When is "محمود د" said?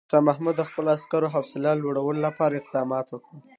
0.29-0.61